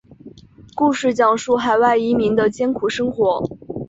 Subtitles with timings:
[0.73, 3.39] 故事讲述海外移民的艰苦生活。